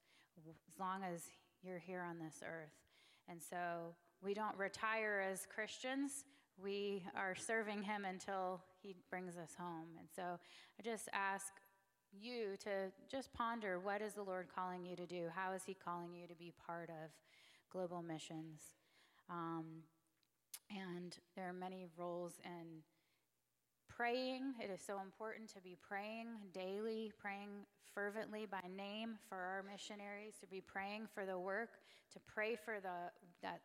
[0.48, 1.22] as long as
[1.62, 2.72] you're here on this earth.
[3.28, 6.24] And so we don't retire as Christians
[6.62, 9.88] we are serving him until he brings us home.
[9.98, 10.38] And so
[10.78, 11.52] I just ask
[12.20, 15.28] you to just ponder what is the Lord calling you to do?
[15.34, 17.10] How is he calling you to be part of
[17.70, 18.60] global missions?
[19.30, 19.82] Um,
[20.70, 22.82] and there are many roles in
[23.88, 24.54] praying.
[24.60, 27.50] It is so important to be praying daily, praying
[27.94, 31.70] fervently by name for our missionaries, to be praying for the work,
[32.12, 33.10] to pray for the
[33.42, 33.60] that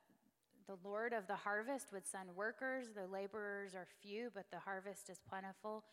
[0.67, 2.87] the Lord of the harvest would send workers.
[2.93, 5.83] The laborers are few, but the harvest is plentiful.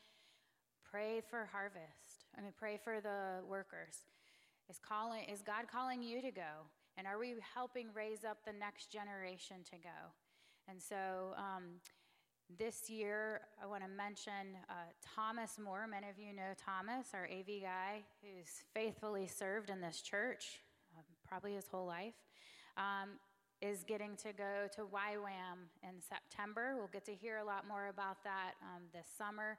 [0.90, 2.15] Pray for harvest.
[2.38, 4.04] I mean, pray for the workers.
[4.68, 6.66] Is, calling, is God calling you to go?
[6.96, 10.12] And are we helping raise up the next generation to go?
[10.68, 11.80] And so um,
[12.58, 14.74] this year, I want to mention uh,
[15.14, 15.86] Thomas Moore.
[15.88, 20.60] Many of you know Thomas, our AV guy, who's faithfully served in this church
[20.96, 22.14] um, probably his whole life.
[22.76, 23.18] Um,
[23.62, 26.74] is getting to go to YWAM in September.
[26.76, 29.56] We'll get to hear a lot more about that um, this summer,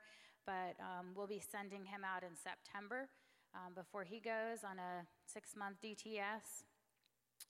[0.47, 3.09] but um, we'll be sending him out in September
[3.53, 6.63] um, before he goes on a six month DTS.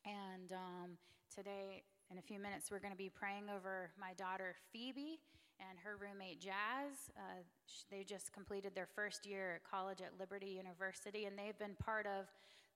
[0.03, 0.97] And um,
[1.33, 5.19] today, in a few minutes, we're going to be praying over my daughter Phoebe
[5.60, 7.13] and her roommate Jazz.
[7.15, 7.45] Uh,
[7.91, 12.05] they just completed their first year at college at Liberty University, and they've been part
[12.05, 12.25] of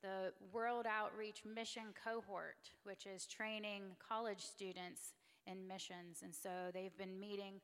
[0.02, 5.14] the World Outreach Mission Cohort, which is training college students
[5.46, 6.22] in missions.
[6.24, 7.62] And so they've been meeting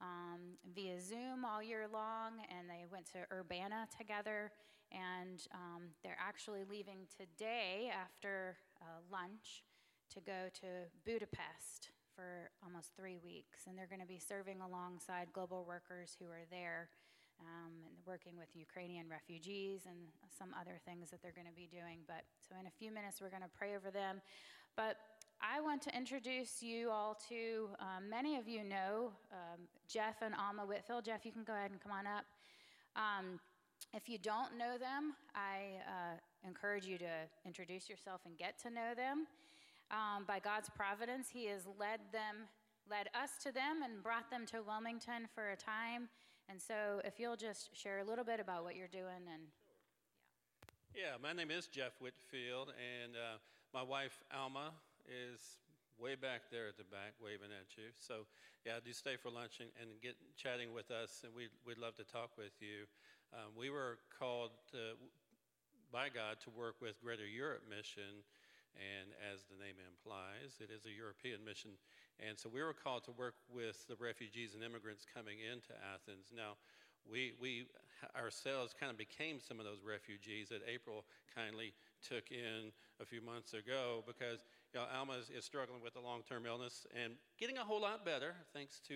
[0.00, 4.52] um, via Zoom all year long, and they went to Urbana together.
[4.92, 9.62] And um, they're actually leaving today after uh, lunch
[10.14, 13.66] to go to Budapest for almost three weeks.
[13.68, 16.90] And they're going to be serving alongside global workers who are there
[17.40, 21.68] um, and working with Ukrainian refugees and some other things that they're going to be
[21.70, 22.02] doing.
[22.06, 24.20] But so in a few minutes, we're going to pray over them.
[24.76, 24.96] But
[25.42, 30.34] I want to introduce you all to um, many of you know um, Jeff and
[30.34, 31.04] Alma Whitfield.
[31.04, 32.24] Jeff, you can go ahead and come on up.
[32.96, 33.40] Um,
[33.94, 38.70] if you don't know them, I uh, encourage you to introduce yourself and get to
[38.70, 39.26] know them.
[39.90, 42.48] Um, by God's providence, He has led them,
[42.88, 46.08] led us to them, and brought them to Wilmington for a time
[46.50, 49.42] and so, if you'll just share a little bit about what you're doing and.
[50.96, 53.38] Yeah, my name is Jeff Whitfield, and uh,
[53.72, 54.72] my wife Alma
[55.10, 55.58] is
[55.98, 57.92] way back there at the back waving at you.
[57.98, 58.24] So,
[58.64, 61.98] yeah, do stay for lunch and, and get chatting with us, and we'd, we'd love
[62.00, 62.88] to talk with you.
[63.34, 64.96] Um, we were called to,
[65.92, 68.24] by God to work with Greater Europe Mission,
[68.78, 71.74] and as the name implies, it is a European mission
[72.26, 76.28] and so we were called to work with the refugees and immigrants coming into Athens.
[76.36, 76.60] Now,
[77.08, 77.64] we, we
[78.12, 81.72] ourselves kind of became some of those refugees that April kindly
[82.04, 86.00] took in a few months ago because you know, Alma is, is struggling with a
[86.00, 88.94] long term illness and getting a whole lot better thanks to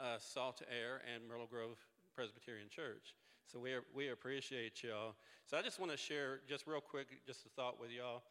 [0.00, 1.78] uh, uh, Salt Air and Myrtle Grove
[2.14, 3.14] Presbyterian Church.
[3.46, 5.14] So we, we appreciate y'all.
[5.46, 8.22] So I just want to share, just real quick, just a thought with y'all.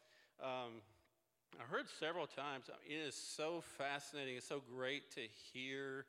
[0.44, 0.82] Um,
[1.58, 5.22] I heard several times, it is so fascinating, it's so great to
[5.54, 6.06] hear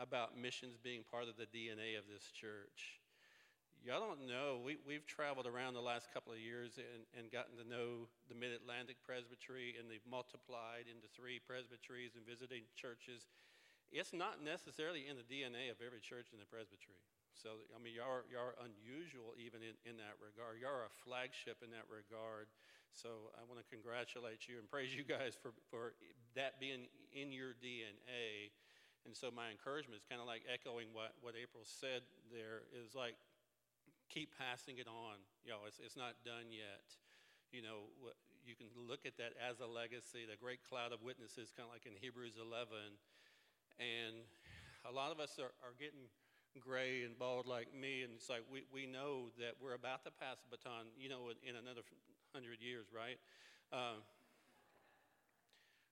[0.00, 3.01] about missions being part of the DNA of this church.
[3.82, 7.58] Y'all don't know, we, we've traveled around the last couple of years and, and gotten
[7.58, 13.26] to know the Mid Atlantic Presbytery, and they've multiplied into three presbyteries and visiting churches.
[13.90, 17.02] It's not necessarily in the DNA of every church in the presbytery.
[17.34, 20.62] So, I mean, y'all are, y'all are unusual even in, in that regard.
[20.62, 22.46] Y'all are a flagship in that regard.
[22.94, 25.98] So I want to congratulate you and praise you guys for, for
[26.38, 28.54] that being in your DNA.
[29.02, 32.94] And so my encouragement is kind of like echoing what, what April said there is
[32.94, 33.18] like,
[34.12, 35.16] keep passing it on.
[35.42, 36.84] You know, it's, it's not done yet.
[37.48, 37.88] You know,
[38.44, 41.72] you can look at that as a legacy, the great cloud of witnesses, kind of
[41.72, 42.68] like in Hebrews 11.
[43.80, 44.20] And
[44.84, 46.12] a lot of us are, are getting
[46.60, 50.12] gray and bald like me, and it's like we, we know that we're about to
[50.12, 51.80] pass the baton, you know, in, in another
[52.36, 53.16] hundred years, right?
[53.72, 54.04] Um,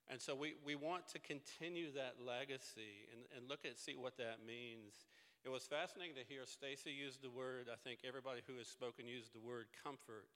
[0.09, 4.17] and so we, we want to continue that legacy and, and look at see what
[4.17, 5.07] that means.
[5.41, 9.09] It was fascinating to hear Stacy use the word, I think everybody who has spoken
[9.09, 10.29] used the word comfort.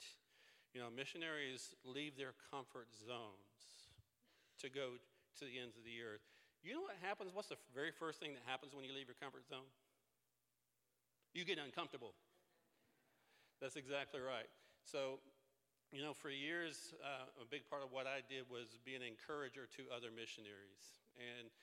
[0.73, 3.93] You know, missionaries leave their comfort zones
[4.59, 4.97] to go
[5.37, 6.25] to the ends of the earth.
[6.65, 7.29] You know what happens?
[7.37, 9.69] What's the very first thing that happens when you leave your comfort zone?
[11.37, 12.17] You get uncomfortable.
[13.61, 14.49] That's exactly right.
[14.89, 15.21] So,
[15.93, 19.05] you know, for years, uh, a big part of what I did was be an
[19.05, 21.05] encourager to other missionaries.
[21.13, 21.53] And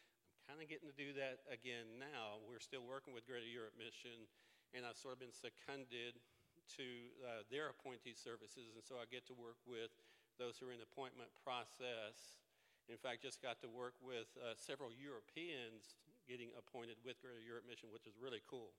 [0.52, 2.36] kind of getting to do that again now.
[2.44, 4.28] We're still working with Greater Europe Mission,
[4.76, 6.20] and I've sort of been seconded
[6.76, 6.88] to
[7.24, 9.96] uh, their appointee services, and so I get to work with
[10.36, 12.36] those who are in the appointment process.
[12.84, 15.96] In fact, just got to work with uh, several Europeans
[16.28, 18.76] getting appointed with Greater Europe Mission, which is really cool.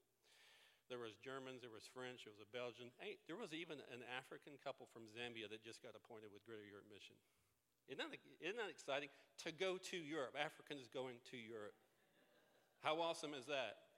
[0.94, 2.94] There was Germans, there was French, there was a Belgian.
[3.02, 6.70] Hey, there was even an African couple from Zambia that just got appointed with Greater
[6.70, 7.18] Europe Mission.
[7.88, 9.10] Isn't that, isn't that exciting?
[9.44, 10.36] To go to Europe.
[10.40, 11.76] Africans going to Europe.
[12.80, 13.92] How awesome is that?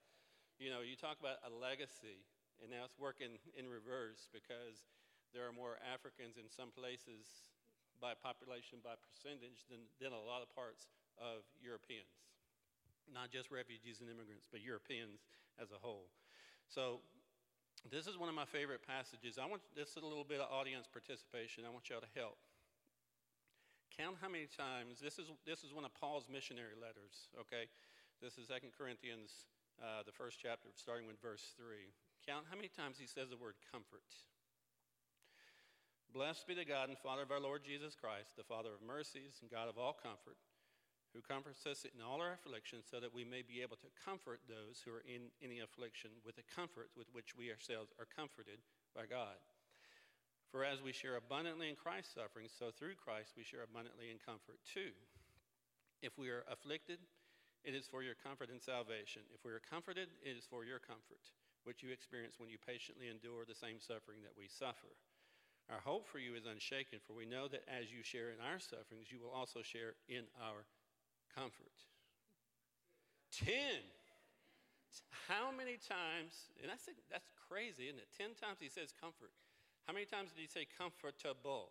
[0.58, 2.24] You know, you talk about a legacy,
[2.62, 4.86] and now it's working in reverse because
[5.34, 7.52] there are more Africans in some places
[8.00, 10.88] by population, by percentage, than, than a lot of parts
[11.20, 12.08] of Europeans.
[13.10, 15.26] Not just refugees and immigrants, but Europeans
[15.60, 16.10] as a whole.
[16.66, 17.04] So,
[17.90, 19.38] this is one of my favorite passages.
[19.38, 21.62] I want this is a little bit of audience participation.
[21.62, 22.38] I want y'all to help.
[23.96, 27.64] Count how many times, this is, this is one of Paul's missionary letters, okay?
[28.20, 29.48] This is 2 Corinthians,
[29.80, 31.88] uh, the first chapter, starting with verse 3.
[32.28, 34.04] Count how many times he says the word comfort.
[36.12, 39.40] Blessed be the God and Father of our Lord Jesus Christ, the Father of mercies
[39.40, 40.36] and God of all comfort,
[41.16, 44.44] who comforts us in all our afflictions so that we may be able to comfort
[44.44, 48.60] those who are in any affliction with the comfort with which we ourselves are comforted
[48.92, 49.40] by God.
[50.50, 54.18] For as we share abundantly in Christ's sufferings, so through Christ we share abundantly in
[54.22, 54.94] comfort too.
[56.02, 56.98] If we are afflicted,
[57.66, 59.26] it is for your comfort and salvation.
[59.34, 61.18] If we are comforted, it is for your comfort,
[61.66, 64.94] which you experience when you patiently endure the same suffering that we suffer.
[65.66, 68.62] Our hope for you is unshaken, for we know that as you share in our
[68.62, 70.62] sufferings, you will also share in our
[71.34, 71.74] comfort.
[73.34, 73.82] Ten.
[75.26, 78.08] How many times, and that's, that's crazy, isn't it?
[78.14, 79.34] Ten times he says comfort.
[79.86, 81.70] How many times did he say comfortable?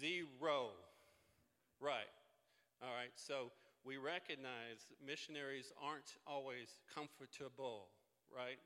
[0.00, 0.72] Zero.
[1.80, 2.08] Right.
[2.80, 3.12] All right.
[3.14, 3.52] So
[3.84, 7.92] we recognize missionaries aren't always comfortable,
[8.32, 8.56] right?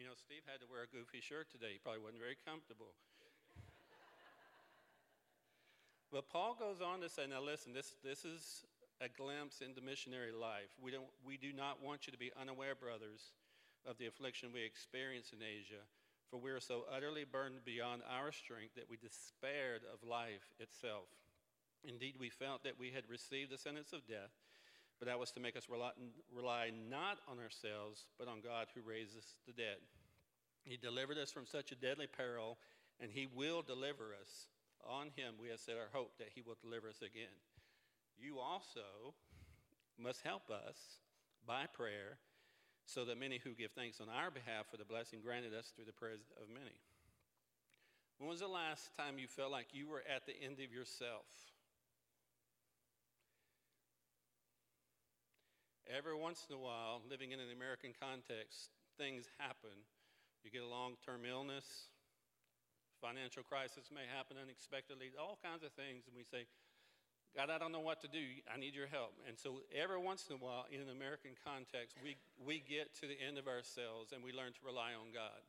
[0.00, 1.76] You know, Steve had to wear a goofy shirt today.
[1.76, 2.96] He probably wasn't very comfortable.
[6.08, 8.64] but Paul goes on to say, now listen, this, this is
[9.04, 10.72] a glimpse into missionary life.
[10.80, 13.36] We, don't, we do not want you to be unaware, brothers,
[13.84, 15.84] of the affliction we experience in Asia
[16.32, 21.04] for we are so utterly burdened beyond our strength that we despaired of life itself.
[21.84, 24.32] Indeed, we felt that we had received the sentence of death,
[24.98, 29.36] but that was to make us rely not on ourselves, but on God who raises
[29.46, 29.76] the dead.
[30.64, 32.56] He delivered us from such a deadly peril,
[32.98, 34.48] and He will deliver us.
[34.88, 37.36] On Him we have set our hope that He will deliver us again.
[38.16, 39.12] You also
[39.98, 40.78] must help us
[41.46, 42.16] by prayer
[42.92, 45.88] so that many who give thanks on our behalf for the blessing granted us through
[45.88, 46.76] the prayers of many.
[48.20, 51.24] When was the last time you felt like you were at the end of yourself?
[55.88, 58.68] Every once in a while, living in an American context,
[59.00, 59.74] things happen.
[60.44, 61.88] You get a long term illness,
[63.00, 66.44] financial crisis may happen unexpectedly, all kinds of things, and we say,
[67.32, 68.20] God, I don't know what to do.
[68.52, 69.16] I need your help.
[69.26, 73.08] And so every once in a while, in an American context, we, we get to
[73.08, 75.40] the end of ourselves and we learn to rely on God.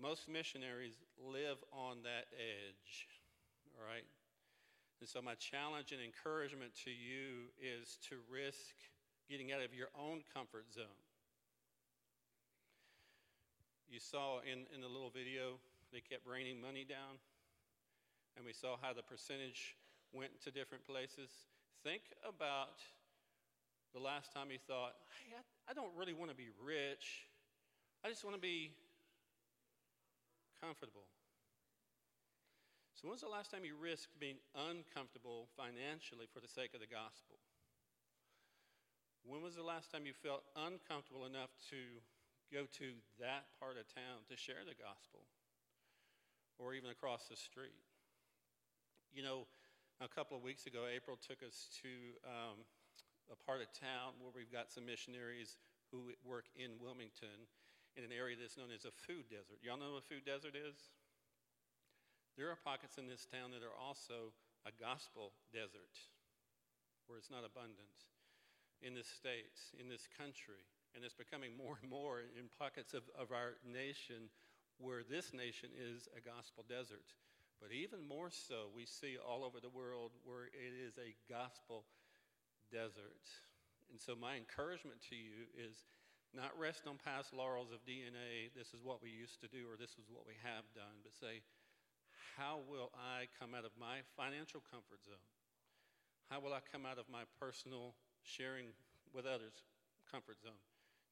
[0.00, 3.08] Most missionaries live on that edge,
[3.76, 4.04] all right?
[5.00, 8.72] And so my challenge and encouragement to you is to risk
[9.28, 11.00] getting out of your own comfort zone.
[13.88, 15.60] You saw in, in the little video,
[15.92, 17.20] they kept raining money down.
[18.36, 19.76] And we saw how the percentage
[20.16, 21.28] went to different places.
[21.84, 22.80] Think about
[23.92, 24.96] the last time you thought,
[25.28, 27.28] hey, I, I don't really want to be rich.
[28.04, 28.72] I just want to be
[30.60, 31.04] comfortable.
[32.96, 36.88] So, when's the last time you risked being uncomfortable financially for the sake of the
[36.88, 37.36] gospel?
[39.28, 42.00] When was the last time you felt uncomfortable enough to
[42.48, 45.28] go to that part of town to share the gospel
[46.56, 47.76] or even across the street?
[49.12, 49.44] You know,
[50.00, 51.88] a couple of weeks ago, April took us to
[52.28, 52.60] um,
[53.32, 55.56] a part of town where we've got some missionaries
[55.88, 57.48] who work in Wilmington
[57.96, 59.64] in an area that's known as a food desert.
[59.64, 60.76] Y'all know what a food desert is?
[62.36, 64.36] There are pockets in this town that are also
[64.68, 65.96] a gospel desert
[67.08, 67.96] where it's not abundant
[68.84, 70.60] in the states, in this country.
[70.92, 74.28] And it's becoming more and more in pockets of, of our nation
[74.76, 77.16] where this nation is a gospel desert.
[77.60, 81.84] But even more so, we see all over the world where it is a gospel
[82.70, 83.24] desert.
[83.90, 85.86] And so, my encouragement to you is
[86.34, 89.80] not rest on past laurels of DNA, this is what we used to do or
[89.80, 91.40] this is what we have done, but say,
[92.36, 95.24] how will I come out of my financial comfort zone?
[96.28, 98.76] How will I come out of my personal sharing
[99.16, 99.64] with others
[100.10, 100.60] comfort zone?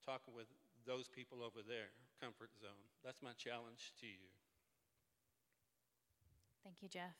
[0.04, 0.52] Talking with
[0.84, 2.84] those people over there, comfort zone.
[3.00, 4.28] That's my challenge to you.
[6.64, 7.12] Thank you, Jeff.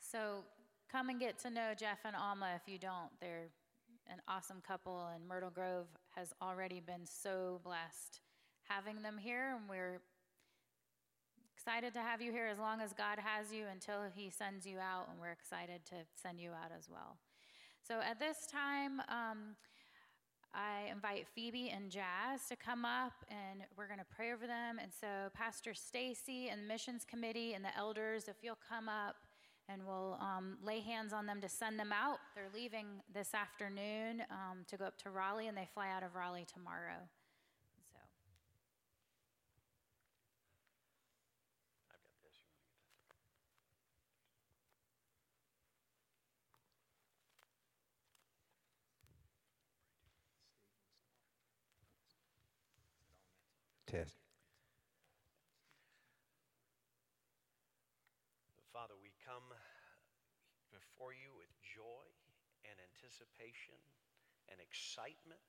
[0.00, 0.42] So
[0.90, 3.10] come and get to know Jeff and Alma if you don't.
[3.20, 3.50] They're
[4.10, 8.20] an awesome couple, and Myrtle Grove has already been so blessed
[8.68, 10.00] having them here, and we're
[11.54, 14.78] excited to have you here as long as God has you until He sends you
[14.78, 17.18] out, and we're excited to send you out as well.
[17.86, 19.56] So at this time, um,
[20.54, 24.78] I invite Phoebe and Jazz to come up and we're going to pray over them.
[24.80, 29.16] And so, Pastor Stacy and the missions committee and the elders, if you'll come up
[29.68, 32.18] and we'll um, lay hands on them to send them out.
[32.34, 36.14] They're leaving this afternoon um, to go up to Raleigh and they fly out of
[36.14, 37.04] Raleigh tomorrow.
[37.92, 37.98] So,
[41.92, 42.38] I've got this.
[42.40, 43.58] You want to get that?
[53.88, 54.20] Test.
[58.68, 59.48] Father, we come
[60.68, 62.04] before you with joy
[62.68, 63.80] and anticipation
[64.52, 65.40] and excitement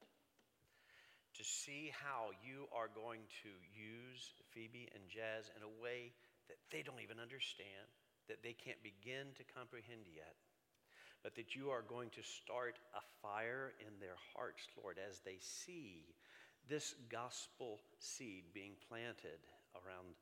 [1.35, 4.23] to see how you are going to use
[4.55, 6.15] Phoebe and Jazz in a way
[6.47, 7.91] that they don't even understand,
[8.31, 10.39] that they can't begin to comprehend yet,
[11.27, 15.43] but that you are going to start a fire in their hearts, Lord, as they
[15.43, 16.07] see
[16.70, 19.41] this gospel seed being planted
[19.76, 20.13] around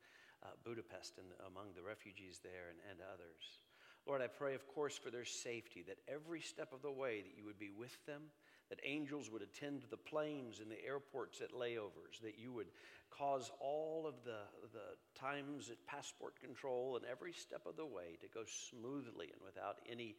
[0.44, 3.60] uh, Budapest and among the refugees there and, and others.
[4.08, 7.38] Lord, I pray, of course, for their safety, that every step of the way that
[7.38, 8.22] you would be with them,
[8.70, 12.68] that angels would attend the planes and the airports at layovers, that you would
[13.10, 18.18] cause all of the, the times at passport control and every step of the way
[18.22, 20.16] to go smoothly and without any,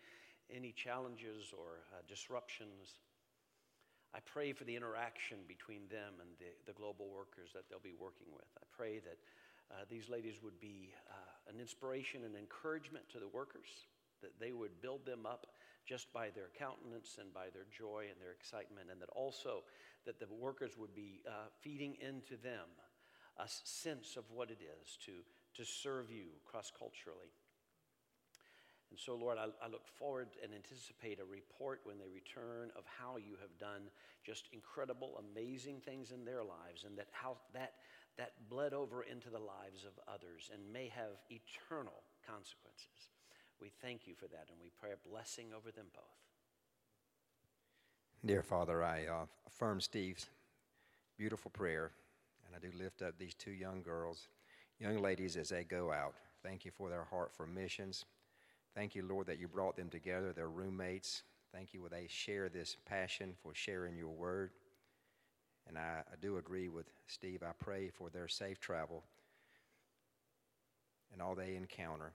[0.54, 3.00] any challenges or uh, disruptions.
[4.14, 7.96] I pray for the interaction between them and the, the global workers that they'll be
[7.98, 8.48] working with.
[8.56, 9.18] I pray that
[9.70, 13.68] uh, these ladies would be uh, an inspiration and encouragement to the workers,
[14.22, 15.46] that they would build them up
[15.86, 19.64] just by their countenance and by their joy and their excitement, and that also
[20.04, 22.68] that the workers would be uh, feeding into them
[23.38, 25.12] a sense of what it is to,
[25.54, 27.32] to serve you cross culturally.
[28.90, 32.84] And so, Lord, I, I, look forward and anticipate a report when they return of
[32.86, 33.90] how you have done
[34.24, 37.74] just incredible, amazing things in their lives, and that how that
[38.16, 43.12] that bled over into the lives of others and may have eternal consequences.
[43.60, 46.04] We thank you for that and we pray a blessing over them both.
[48.26, 50.26] Dear Father, I uh, affirm Steve's
[51.16, 51.92] beautiful prayer,
[52.46, 54.26] and I do lift up these two young girls,
[54.80, 56.14] young ladies, as they go out.
[56.42, 58.04] Thank you for their heart for missions.
[58.74, 61.22] Thank you, Lord, that you brought them together, their roommates.
[61.52, 64.50] Thank you, where they share this passion for sharing your word.
[65.66, 67.42] And I, I do agree with Steve.
[67.42, 69.04] I pray for their safe travel
[71.12, 72.12] and all they encounter.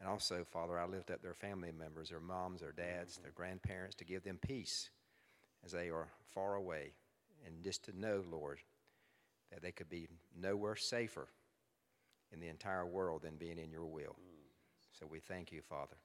[0.00, 3.22] And also, Father, I lift up their family members, their moms, their dads, mm-hmm.
[3.22, 4.90] their grandparents, to give them peace
[5.64, 6.92] as they are far away.
[7.44, 8.60] And just to know, Lord,
[9.50, 11.28] that they could be nowhere safer
[12.32, 14.16] in the entire world than being in your will.
[14.20, 14.37] Mm.
[14.92, 15.96] So we thank you, Father.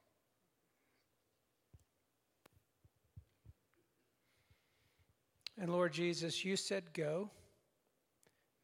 [5.59, 7.29] And Lord Jesus, you said, Go,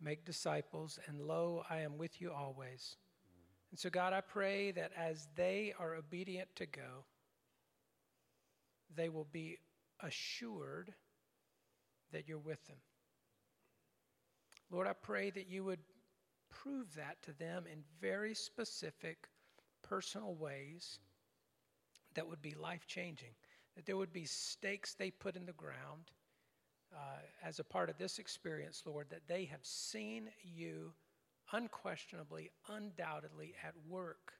[0.02, 2.96] make disciples, and lo, I am with you always.
[3.72, 7.06] And so, God, I pray that as they are obedient to go,
[8.96, 9.58] they will be
[10.02, 10.94] assured
[12.12, 12.78] that you're with them.
[14.72, 15.80] Lord, I pray that you would
[16.50, 19.28] prove that to them in very specific,
[19.90, 21.00] personal ways
[22.16, 23.34] that would be life changing,
[23.76, 26.12] that there would be stakes they put in the ground
[26.96, 30.94] uh, as a part of this experience, Lord, that they have seen you
[31.52, 34.34] unquestionably, undoubtedly at work,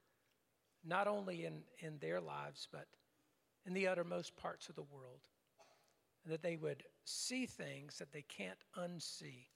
[0.84, 2.86] not only in, in their lives, but
[3.66, 5.20] in the uttermost parts of the world.
[6.26, 9.46] That they would see things that they can't unsee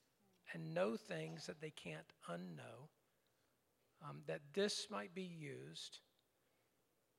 [0.52, 2.88] and know things that they can't unknow.
[4.06, 6.00] Um, that this might be used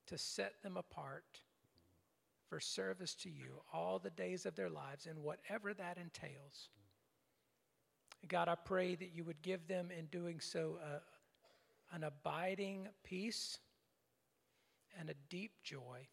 [0.07, 1.41] to set them apart
[2.47, 6.69] for service to you all the days of their lives and whatever that entails.
[8.27, 10.77] God, I pray that you would give them in doing so
[11.91, 13.57] an abiding peace
[14.99, 16.07] and a deep joy.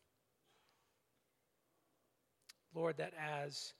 [2.75, 3.75] Lord, that as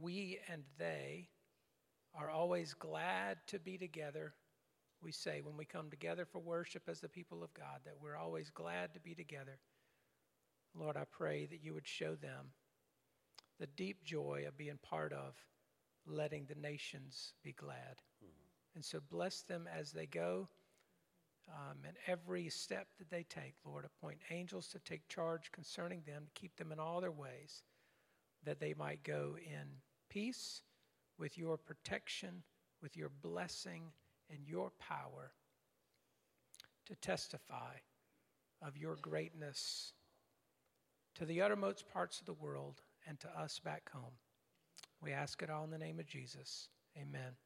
[0.00, 1.28] we and they
[2.18, 4.34] are always glad to be together,
[5.04, 8.16] we say when we come together for worship as the people of God, that we're
[8.16, 9.58] always glad to be together.
[10.74, 12.46] Lord, I pray that you would show them
[13.60, 15.34] the deep joy of being part of
[16.06, 18.00] letting the nations be glad.
[18.24, 18.76] Mm-hmm.
[18.76, 20.48] And so bless them as they go.
[21.48, 26.24] Um, and every step that they take, Lord, appoint angels to take charge concerning them,
[26.24, 27.62] to keep them in all their ways,
[28.44, 29.68] that they might go in
[30.08, 30.62] peace
[31.18, 32.42] with your protection,
[32.80, 33.92] with your blessing,
[34.34, 35.32] and your power
[36.86, 37.74] to testify
[38.60, 39.92] of your greatness
[41.14, 44.14] to the uttermost parts of the world and to us back home.
[45.00, 46.68] We ask it all in the name of Jesus.
[46.96, 47.43] Amen.